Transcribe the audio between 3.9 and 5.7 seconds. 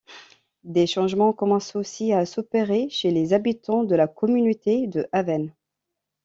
la communauté de Haven.